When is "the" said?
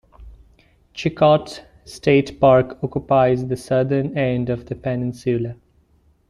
3.45-3.55, 4.65-4.73